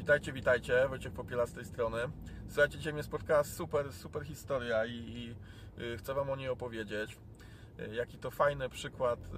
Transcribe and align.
Witajcie, 0.00 0.32
witajcie, 0.32 0.88
Wojciech 0.88 1.12
Popiela 1.12 1.46
z 1.46 1.52
tej 1.52 1.64
strony. 1.64 1.98
Słuchajcie, 2.48 2.78
dzisiaj 2.78 2.92
mnie 2.92 3.02
spotkała 3.02 3.44
super, 3.44 3.92
super 3.92 4.24
historia 4.24 4.86
i, 4.86 4.90
i 4.92 5.34
y, 5.82 5.96
chcę 5.96 6.14
Wam 6.14 6.30
o 6.30 6.36
niej 6.36 6.48
opowiedzieć. 6.48 7.18
Y, 7.80 7.94
Jaki 7.94 8.18
to 8.18 8.30
fajny 8.30 8.68
przykład 8.68 9.18
y, 9.18 9.28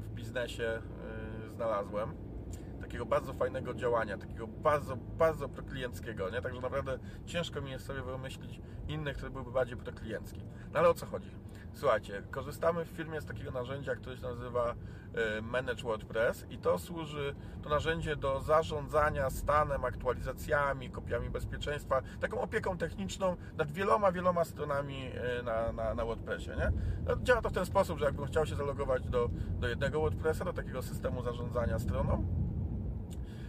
w 0.00 0.14
biznesie 0.14 0.82
znalazłem. 1.54 2.14
Takiego 2.94 3.06
bardzo 3.06 3.32
fajnego 3.32 3.74
działania, 3.74 4.18
takiego 4.18 4.46
bardzo, 4.46 4.96
bardzo 4.96 5.48
proklienckiego, 5.48 6.30
nie? 6.30 6.42
Także 6.42 6.60
naprawdę 6.60 6.98
ciężko 7.26 7.60
mi 7.60 7.70
jest 7.70 7.86
sobie 7.86 8.02
wymyślić 8.02 8.60
inny, 8.88 9.14
który 9.14 9.30
byłby 9.30 9.52
bardziej 9.52 9.76
prokliencki. 9.76 10.40
No 10.72 10.78
ale 10.78 10.88
o 10.88 10.94
co 10.94 11.06
chodzi? 11.06 11.30
Słuchajcie, 11.72 12.22
korzystamy 12.30 12.84
w 12.84 12.88
firmie 12.88 13.20
z 13.20 13.26
takiego 13.26 13.50
narzędzia, 13.50 13.94
które 13.94 14.16
się 14.16 14.22
nazywa 14.22 14.74
y, 15.38 15.42
Manage 15.42 15.82
WordPress 15.82 16.46
i 16.50 16.58
to 16.58 16.78
służy, 16.78 17.34
to 17.62 17.68
narzędzie 17.68 18.16
do 18.16 18.40
zarządzania 18.40 19.30
stanem, 19.30 19.84
aktualizacjami, 19.84 20.90
kopiami 20.90 21.30
bezpieczeństwa, 21.30 22.02
taką 22.20 22.40
opieką 22.40 22.78
techniczną 22.78 23.36
nad 23.56 23.72
wieloma, 23.72 24.12
wieloma 24.12 24.44
stronami 24.44 25.10
y, 25.40 25.42
na, 25.42 25.72
na, 25.72 25.94
na 25.94 26.04
WordPressie, 26.04 26.50
nie? 26.50 26.72
No, 27.08 27.16
działa 27.22 27.42
to 27.42 27.50
w 27.50 27.52
ten 27.52 27.66
sposób, 27.66 27.98
że 27.98 28.04
jakbym 28.04 28.26
chciał 28.26 28.46
się 28.46 28.54
zalogować 28.54 29.08
do, 29.08 29.30
do 29.60 29.68
jednego 29.68 30.00
WordPressa, 30.00 30.44
do 30.44 30.52
takiego 30.52 30.82
systemu 30.82 31.22
zarządzania 31.22 31.78
stroną, 31.78 32.43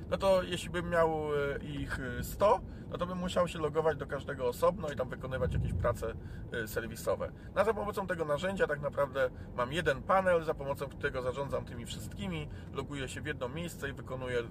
no 0.10 0.18
to 0.18 0.44
jeśli 0.44 0.70
bym 0.70 0.90
miał 0.90 1.10
e, 1.10 1.64
ich 1.64 2.00
100, 2.22 2.62
no 2.90 2.98
to 2.98 3.06
bym 3.06 3.18
musiał 3.18 3.48
się 3.48 3.60
logować 3.60 3.98
do 3.98 4.08
każdego 4.08 4.48
osobno 4.48 4.90
i 4.90 4.96
tam 4.96 5.10
wykonywać 5.10 5.54
jakieś 5.54 5.74
prace 5.74 6.14
e, 6.52 6.68
serwisowe. 6.68 7.32
Na 7.56 7.64
za 7.64 7.74
pomocą 7.74 8.08
tego 8.08 8.26
narzędzia 8.26 8.68
tak 8.68 8.82
naprawdę 8.82 9.30
mam 9.56 9.74
jeden 9.74 10.02
panel, 10.02 10.44
za 10.44 10.54
pomocą 10.54 10.88
którego 10.88 11.22
zarządzam 11.22 11.66
tymi 11.66 11.86
wszystkimi, 11.86 12.50
loguję 12.74 13.08
się 13.08 13.22
w 13.22 13.26
jedno 13.26 13.50
miejsce 13.50 13.90
i 13.90 13.94
wykonuję 13.94 14.44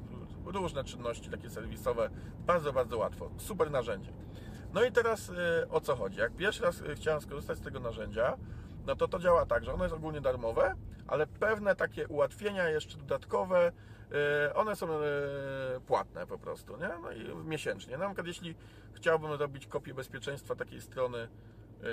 różne 0.44 0.84
czynności 0.84 1.30
takie 1.30 1.50
serwisowe. 1.50 2.10
Bardzo, 2.46 2.72
bardzo 2.72 2.98
łatwo. 2.98 3.30
Super 3.36 3.70
narzędzie. 3.70 4.12
No 4.74 4.84
i 4.84 4.92
teraz 4.92 5.30
e, 5.30 5.68
o 5.70 5.80
co 5.80 5.96
chodzi? 5.96 6.18
Jak 6.18 6.36
pierwszy 6.36 6.62
raz 6.62 6.82
chciałem 6.94 7.20
skorzystać 7.20 7.58
z 7.58 7.60
tego 7.60 7.80
narzędzia, 7.80 8.36
no 8.86 8.96
to 8.96 9.08
to 9.08 9.18
działa 9.18 9.46
tak, 9.46 9.64
że 9.64 9.74
ono 9.74 9.84
jest 9.84 9.96
ogólnie 9.96 10.20
darmowe, 10.20 10.74
ale 11.06 11.26
pewne 11.26 11.76
takie 11.76 12.08
ułatwienia 12.08 12.68
jeszcze 12.68 12.98
dodatkowe, 12.98 13.72
one 14.54 14.76
są 14.76 14.88
płatne 15.86 16.26
po 16.26 16.38
prostu, 16.38 16.76
nie? 16.76 16.90
No 17.02 17.12
i 17.12 17.46
miesięcznie. 17.46 17.98
Na 17.98 18.06
przykład 18.06 18.26
jeśli 18.26 18.54
chciałbym 18.92 19.32
robić 19.32 19.66
kopię 19.66 19.94
bezpieczeństwa 19.94 20.54
takiej 20.54 20.80
strony 20.80 21.28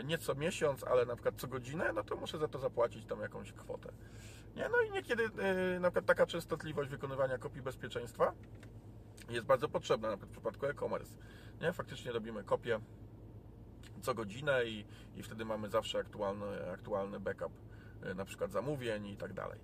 nie 0.04 0.18
co 0.18 0.36
miesiąc, 0.36 0.84
ale 0.84 1.06
na 1.06 1.16
przykład 1.16 1.36
co 1.38 1.48
godzinę, 1.48 1.94
no 1.94 2.04
to 2.04 2.16
muszę 2.16 2.38
za 2.38 2.48
to 2.48 2.60
zapłacić 2.60 3.06
tam 3.06 3.22
jakąś 3.22 3.54
kwotę. 3.54 3.92
Nie? 4.56 4.70
No 4.70 4.82
i 4.82 4.92
niekiedy 4.92 5.24
na 5.80 5.90
przykład 5.90 6.06
taka 6.06 6.26
częstotliwość 6.26 6.90
wykonywania 6.90 7.38
kopii 7.38 7.62
bezpieczeństwa 7.62 8.34
jest 9.30 9.46
bardzo 9.46 9.70
potrzebna, 9.70 10.10
na 10.10 10.18
przykład 10.18 10.30
w 10.30 10.32
przypadku 10.32 10.66
e-commerce. 10.66 11.18
Nie? 11.62 11.74
Faktycznie 11.74 12.12
robimy 12.12 12.44
kopię 12.44 12.80
co 14.02 14.14
godzinę 14.14 14.66
i, 14.66 14.86
i 15.16 15.24
wtedy 15.24 15.46
mamy 15.46 15.70
zawsze 15.70 16.00
aktualny, 16.00 16.72
aktualny 16.72 17.20
backup 17.20 17.54
na 18.16 18.26
przykład 18.26 18.52
zamówień 18.52 19.08
i 19.08 19.18
tak 19.18 19.34
dalej. 19.34 19.60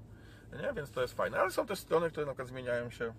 Nie? 0.52 0.74
Więc 0.74 0.92
to 0.92 1.02
jest 1.02 1.14
fajne. 1.14 1.40
Ale 1.40 1.52
są 1.52 1.66
też 1.66 1.80
strony, 1.80 2.10
które 2.12 2.26
na 2.26 2.32
przykład 2.32 2.48
zmieniają 2.48 2.90
się 2.90 3.14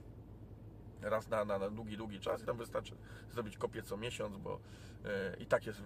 raz 1.02 1.28
na, 1.28 1.44
na, 1.44 1.58
na 1.58 1.70
długi, 1.70 1.96
długi 1.96 2.20
czas 2.20 2.42
i 2.42 2.46
tam 2.46 2.56
wystarczy 2.56 2.96
zrobić 3.30 3.58
kopię 3.58 3.82
co 3.82 3.96
miesiąc, 3.96 4.36
bo 4.36 4.60
yy, 5.04 5.10
i 5.38 5.46
tak 5.46 5.66
jest 5.66 5.82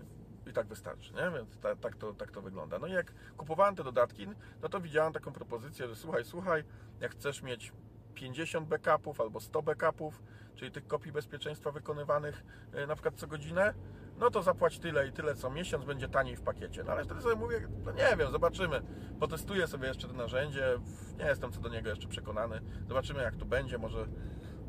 i 0.46 0.52
tak 0.52 0.66
wystarczy, 0.66 1.14
nie? 1.14 1.30
Więc 1.30 1.58
ta, 1.58 1.76
tak, 1.76 1.96
to, 1.96 2.14
tak 2.14 2.30
to 2.30 2.42
wygląda. 2.42 2.78
No 2.78 2.86
i 2.86 2.92
jak 2.92 3.12
kupowałem 3.36 3.76
te 3.76 3.84
dodatki, 3.84 4.26
no 4.62 4.68
to 4.68 4.80
widziałem 4.80 5.12
taką 5.12 5.32
propozycję, 5.32 5.88
że 5.88 5.96
słuchaj, 5.96 6.24
słuchaj, 6.24 6.64
jak 7.00 7.12
chcesz 7.12 7.42
mieć 7.42 7.72
50 8.14 8.68
backupów 8.68 9.20
albo 9.20 9.40
100 9.40 9.62
backupów, 9.62 10.22
czyli 10.54 10.70
tych 10.70 10.86
kopii 10.86 11.12
bezpieczeństwa 11.12 11.70
wykonywanych 11.70 12.44
yy, 12.74 12.86
na 12.86 12.94
przykład 12.94 13.14
co 13.14 13.26
godzinę, 13.26 13.74
no 14.18 14.30
to 14.30 14.42
zapłać 14.42 14.78
tyle 14.78 15.08
i 15.08 15.12
tyle 15.12 15.34
co 15.34 15.50
miesiąc, 15.50 15.84
będzie 15.84 16.08
taniej 16.08 16.36
w 16.36 16.42
pakiecie. 16.42 16.84
No 16.84 16.92
ale 16.92 17.04
wtedy 17.04 17.20
sobie 17.20 17.34
mówię, 17.34 17.68
no 17.84 17.92
nie 17.92 18.16
wiem, 18.18 18.30
zobaczymy. 18.30 18.82
Potestuję 19.20 19.66
sobie 19.66 19.88
jeszcze 19.88 20.08
to 20.08 20.14
narzędzie, 20.14 20.78
nie 21.18 21.24
jestem 21.24 21.52
co 21.52 21.60
do 21.60 21.68
niego 21.68 21.90
jeszcze 21.90 22.08
przekonany. 22.08 22.60
Zobaczymy 22.88 23.22
jak 23.22 23.36
to 23.36 23.44
będzie, 23.44 23.78
może, 23.78 24.06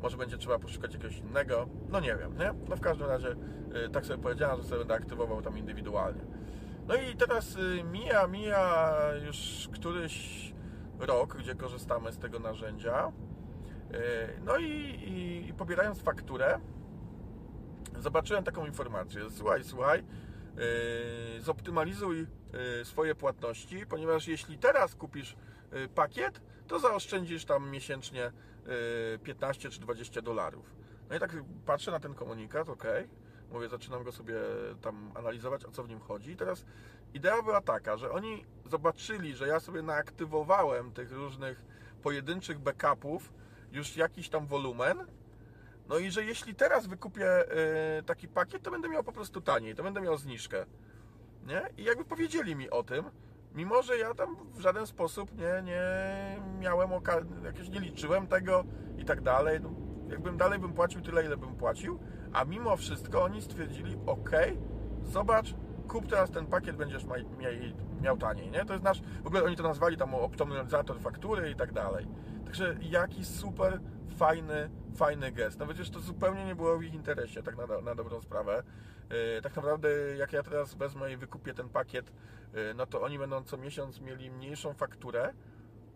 może 0.02 0.16
będzie 0.16 0.38
trzeba 0.38 0.58
poszukać 0.58 0.94
jakiegoś 0.94 1.18
innego. 1.18 1.68
No 1.88 2.00
nie 2.00 2.16
wiem, 2.16 2.38
nie? 2.38 2.54
No 2.68 2.76
w 2.76 2.80
każdym 2.80 3.06
razie 3.06 3.28
yy, 3.28 3.88
tak 3.88 4.06
sobie 4.06 4.22
powiedziałem, 4.22 4.56
że 4.56 4.62
sobie 4.62 4.78
będę 4.78 4.94
aktywował 4.94 5.42
tam 5.42 5.58
indywidualnie. 5.58 6.24
No 6.86 6.94
i 6.94 7.16
teraz 7.16 7.56
yy, 7.56 7.84
mija, 7.84 8.26
mija 8.26 8.94
już 9.26 9.68
któryś 9.72 10.44
rok, 10.98 11.36
gdzie 11.36 11.54
korzystamy 11.54 12.12
z 12.12 12.18
tego 12.18 12.38
narzędzia. 12.38 13.12
Yy, 13.94 14.40
no 14.44 14.56
i, 14.56 14.64
i, 14.64 15.48
i 15.48 15.54
pobierając 15.54 16.02
fakturę, 16.02 16.60
zobaczyłem 17.98 18.44
taką 18.44 18.66
informację. 18.66 19.22
Słuchaj, 19.30 19.64
słuchaj, 19.64 20.04
yy, 20.56 21.42
zoptymalizuj 21.42 22.18
yy, 22.18 22.84
swoje 22.84 23.14
płatności, 23.14 23.86
ponieważ 23.86 24.28
jeśli 24.28 24.58
teraz 24.58 24.94
kupisz 24.94 25.36
pakiet, 25.94 26.40
to 26.66 26.78
zaoszczędzisz 26.78 27.44
tam 27.44 27.70
miesięcznie 27.70 28.32
15 29.22 29.70
czy 29.70 29.80
20 29.80 30.22
dolarów. 30.22 30.74
No 31.10 31.16
i 31.16 31.20
tak 31.20 31.36
patrzę 31.66 31.90
na 31.90 32.00
ten 32.00 32.14
komunikat, 32.14 32.68
ok, 32.68 32.84
mówię, 33.52 33.68
zaczynam 33.68 34.04
go 34.04 34.12
sobie 34.12 34.34
tam 34.80 35.12
analizować, 35.14 35.64
o 35.64 35.70
co 35.70 35.84
w 35.84 35.88
nim 35.88 36.00
chodzi. 36.00 36.30
I 36.30 36.36
teraz 36.36 36.64
idea 37.14 37.42
była 37.42 37.60
taka, 37.60 37.96
że 37.96 38.10
oni 38.10 38.44
zobaczyli, 38.70 39.34
że 39.34 39.48
ja 39.48 39.60
sobie 39.60 39.82
naaktywowałem 39.82 40.92
tych 40.92 41.12
różnych 41.12 41.64
pojedynczych 42.02 42.58
backupów 42.58 43.32
już 43.74 43.96
jakiś 43.96 44.28
tam 44.28 44.46
wolumen, 44.46 44.98
no 45.88 45.98
i 45.98 46.10
że 46.10 46.24
jeśli 46.24 46.54
teraz 46.54 46.86
wykupię 46.86 47.44
y, 47.98 48.02
taki 48.02 48.28
pakiet, 48.28 48.62
to 48.62 48.70
będę 48.70 48.88
miał 48.88 49.04
po 49.04 49.12
prostu 49.12 49.40
taniej, 49.40 49.74
to 49.74 49.82
będę 49.82 50.00
miał 50.00 50.16
zniżkę. 50.16 50.66
Nie? 51.46 51.62
I 51.76 51.84
jakby 51.84 52.04
powiedzieli 52.04 52.56
mi 52.56 52.70
o 52.70 52.82
tym, 52.82 53.04
mimo 53.54 53.82
że 53.82 53.98
ja 53.98 54.14
tam 54.14 54.36
w 54.54 54.60
żaden 54.60 54.86
sposób 54.86 55.36
nie, 55.38 55.62
nie 55.62 55.82
miałem 56.60 56.90
jakieś 57.44 57.68
nie 57.68 57.80
liczyłem 57.80 58.26
tego 58.26 58.64
i 58.98 59.04
tak 59.04 59.20
dalej. 59.20 59.60
No, 59.60 59.70
jakbym 60.08 60.36
dalej 60.36 60.58
bym 60.58 60.72
płacił 60.72 61.00
tyle, 61.00 61.24
ile 61.24 61.36
bym 61.36 61.56
płacił, 61.56 61.98
a 62.32 62.44
mimo 62.44 62.76
wszystko 62.76 63.22
oni 63.22 63.42
stwierdzili, 63.42 63.96
ok, 64.06 64.30
zobacz, 65.02 65.54
kup 65.88 66.06
teraz 66.06 66.30
ten 66.30 66.46
pakiet, 66.46 66.76
będziesz 66.76 67.04
miał, 67.04 67.20
miał 68.02 68.16
taniej, 68.16 68.50
nie? 68.50 68.64
To 68.64 68.72
jest 68.72 68.84
nasz, 68.84 69.02
w 69.22 69.26
ogóle 69.26 69.44
oni 69.44 69.56
to 69.56 69.62
nazwali 69.62 69.96
tam 69.96 70.14
optymalizator 70.14 71.00
faktury 71.00 71.50
i 71.50 71.54
tak 71.54 71.72
dalej. 71.72 72.06
Także 72.44 72.76
jaki 72.80 73.24
super 73.24 73.80
fajny, 74.16 74.70
fajny 74.96 75.32
gest. 75.32 75.58
No 75.58 75.66
przecież 75.66 75.90
to 75.90 76.00
zupełnie 76.00 76.44
nie 76.44 76.54
było 76.54 76.78
w 76.78 76.82
ich 76.82 76.94
interesie, 76.94 77.42
tak 77.42 77.56
na, 77.56 77.80
na 77.80 77.94
dobrą 77.94 78.20
sprawę. 78.20 78.62
Yy, 79.10 79.42
tak 79.42 79.56
naprawdę, 79.56 79.88
jak 80.16 80.32
ja 80.32 80.42
teraz 80.42 80.74
wezmę 80.74 81.12
i 81.12 81.16
wykupię 81.16 81.54
ten 81.54 81.68
pakiet, 81.68 82.12
yy, 82.54 82.74
no 82.76 82.86
to 82.86 83.02
oni 83.02 83.18
będą 83.18 83.44
co 83.44 83.56
miesiąc 83.56 84.00
mieli 84.00 84.30
mniejszą 84.30 84.74
fakturę, 84.74 85.32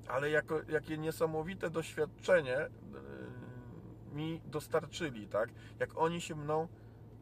ale 0.08 0.30
jako, 0.30 0.60
jakie 0.68 0.98
niesamowite 0.98 1.70
doświadczenie 1.70 2.56
yy, 2.56 4.14
mi 4.14 4.40
dostarczyli, 4.44 5.28
tak? 5.28 5.48
Jak 5.78 5.98
oni 5.98 6.20
się 6.20 6.34
mną 6.34 6.68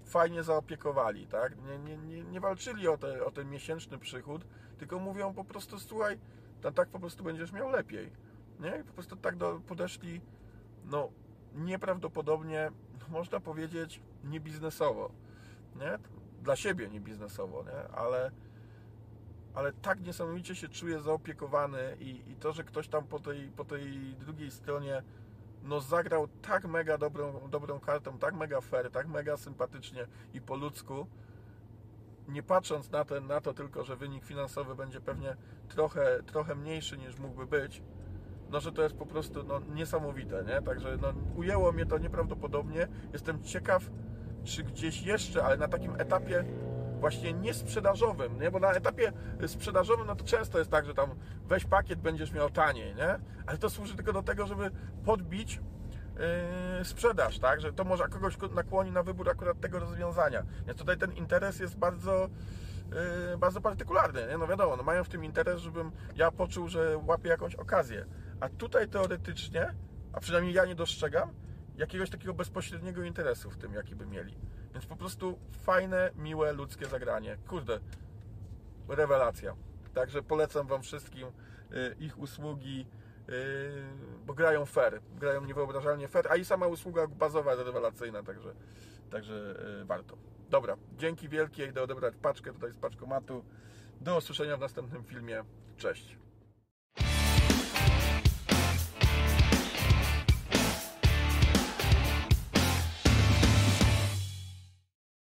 fajnie 0.06 0.42
zaopiekowali, 0.42 1.26
tak? 1.26 1.62
Nie, 1.62 1.78
nie, 1.78 1.96
nie, 1.96 2.24
nie 2.24 2.40
walczyli 2.40 2.88
o, 2.88 2.98
te, 2.98 3.24
o 3.24 3.30
ten 3.30 3.50
miesięczny 3.50 3.98
przychód, 3.98 4.46
tylko 4.78 4.98
mówią 4.98 5.34
po 5.34 5.44
prostu, 5.44 5.78
słuchaj, 5.78 6.18
to 6.60 6.72
tak 6.72 6.88
po 6.88 6.98
prostu 6.98 7.24
będziesz 7.24 7.52
miał 7.52 7.70
lepiej. 7.70 8.12
Nie? 8.60 8.84
Po 8.86 8.92
prostu 8.92 9.16
tak 9.16 9.36
do, 9.36 9.60
podeszli, 9.66 10.20
no, 10.84 11.08
nieprawdopodobnie, 11.54 12.70
można 13.08 13.40
powiedzieć, 13.40 14.02
niebiznesowo, 14.24 15.10
nie? 15.76 15.98
Dla 16.42 16.56
siebie 16.56 16.88
niebiznesowo, 16.88 17.64
nie? 17.64 17.96
Ale, 17.96 18.30
ale 19.54 19.72
tak 19.72 20.00
niesamowicie 20.00 20.54
się 20.54 20.68
czuję 20.68 21.00
zaopiekowany 21.00 21.96
i, 22.00 22.30
i 22.30 22.36
to, 22.36 22.52
że 22.52 22.64
ktoś 22.64 22.88
tam 22.88 23.06
po 23.06 23.18
tej, 23.20 23.48
po 23.48 23.64
tej 23.64 24.14
drugiej 24.14 24.50
stronie 24.50 25.02
no 25.66 25.80
zagrał 25.80 26.28
tak 26.28 26.64
mega 26.64 26.98
dobrą, 26.98 27.48
dobrą 27.50 27.80
kartą, 27.80 28.18
tak 28.18 28.34
mega 28.34 28.60
fair, 28.60 28.90
tak 28.90 29.08
mega 29.08 29.36
sympatycznie 29.36 30.06
i 30.34 30.40
po 30.40 30.56
ludzku, 30.56 31.06
nie 32.28 32.42
patrząc 32.42 32.90
na, 32.90 33.04
ten, 33.04 33.26
na 33.26 33.40
to 33.40 33.54
tylko, 33.54 33.84
że 33.84 33.96
wynik 33.96 34.24
finansowy 34.24 34.74
będzie 34.74 35.00
pewnie 35.00 35.36
trochę, 35.68 36.22
trochę 36.26 36.54
mniejszy 36.54 36.98
niż 36.98 37.18
mógłby 37.18 37.46
być, 37.46 37.82
no 38.50 38.60
że 38.60 38.72
to 38.72 38.82
jest 38.82 38.94
po 38.94 39.06
prostu 39.06 39.42
no, 39.42 39.60
niesamowite, 39.74 40.44
nie? 40.44 40.62
Także 40.62 40.98
no, 41.02 41.12
ujęło 41.36 41.72
mnie 41.72 41.86
to 41.86 41.98
nieprawdopodobnie. 41.98 42.88
Jestem 43.12 43.42
ciekaw, 43.42 43.90
czy 44.44 44.62
gdzieś 44.62 45.02
jeszcze, 45.02 45.44
ale 45.44 45.56
na 45.56 45.68
takim 45.68 45.94
etapie 46.00 46.44
właśnie 47.00 47.32
niesprzedażowym, 47.32 48.40
nie? 48.40 48.50
Bo 48.50 48.58
na 48.58 48.72
etapie 48.72 49.12
sprzedażowym, 49.46 50.06
no 50.06 50.16
to 50.16 50.24
często 50.24 50.58
jest 50.58 50.70
tak, 50.70 50.86
że 50.86 50.94
tam 50.94 51.10
weź 51.44 51.64
pakiet, 51.64 52.00
będziesz 52.00 52.32
miał 52.32 52.50
taniej, 52.50 52.94
nie? 52.94 53.18
Ale 53.46 53.58
to 53.58 53.70
służy 53.70 53.96
tylko 53.96 54.12
do 54.12 54.22
tego, 54.22 54.46
żeby 54.46 54.70
podbić 55.04 55.60
Yy, 56.78 56.84
sprzedaż, 56.84 57.38
tak? 57.38 57.60
Że 57.60 57.72
to 57.72 57.84
może 57.84 58.08
kogoś 58.08 58.36
nakłoni 58.54 58.92
na 58.92 59.02
wybór 59.02 59.30
akurat 59.30 59.60
tego 59.60 59.78
rozwiązania. 59.78 60.42
Więc 60.66 60.78
tutaj 60.78 60.98
ten 60.98 61.12
interes 61.12 61.60
jest 61.60 61.76
bardzo, 61.76 62.28
yy, 63.30 63.38
bardzo 63.38 63.60
partykularny. 63.60 64.26
Nie? 64.26 64.38
No 64.38 64.46
wiadomo, 64.46 64.76
no 64.76 64.82
mają 64.82 65.04
w 65.04 65.08
tym 65.08 65.24
interes, 65.24 65.60
żebym 65.60 65.92
ja 66.14 66.30
poczuł, 66.30 66.68
że 66.68 66.98
łapię 67.06 67.28
jakąś 67.28 67.54
okazję. 67.54 68.06
A 68.40 68.48
tutaj 68.48 68.88
teoretycznie, 68.88 69.74
a 70.12 70.20
przynajmniej 70.20 70.54
ja 70.54 70.64
nie 70.64 70.74
dostrzegam, 70.74 71.30
jakiegoś 71.76 72.10
takiego 72.10 72.34
bezpośredniego 72.34 73.02
interesu 73.02 73.50
w 73.50 73.56
tym, 73.56 73.72
jaki 73.72 73.96
by 73.96 74.06
mieli. 74.06 74.38
Więc 74.76 74.86
po 74.86 74.96
prostu 74.96 75.38
fajne, 75.50 76.10
miłe, 76.16 76.52
ludzkie 76.52 76.86
zagranie. 76.86 77.38
Kurde, 77.48 77.80
rewelacja. 78.88 79.56
Także 79.94 80.22
polecam 80.22 80.66
Wam 80.66 80.82
wszystkim 80.82 81.28
y, 81.28 81.96
ich 81.98 82.18
usługi, 82.18 82.86
y, 83.28 83.32
bo 84.26 84.34
grają 84.34 84.66
fair, 84.66 85.00
grają 85.14 85.44
niewyobrażalnie 85.44 86.08
fair, 86.08 86.26
a 86.30 86.36
i 86.36 86.44
sama 86.44 86.66
usługa 86.66 87.06
bazowa 87.06 87.52
jest 87.52 87.66
rewelacyjna, 87.66 88.22
także, 88.22 88.54
także 89.10 89.54
y, 89.82 89.84
warto. 89.84 90.16
Dobra, 90.50 90.76
dzięki 90.96 91.28
wielkie, 91.28 91.66
idę 91.66 91.82
odebrać 91.82 92.14
paczkę 92.22 92.52
tutaj 92.52 92.72
z 92.72 92.78
paczkomatu. 92.78 93.44
Do 94.00 94.16
usłyszenia 94.16 94.56
w 94.56 94.60
następnym 94.60 95.04
filmie. 95.04 95.44
Cześć. 95.76 96.18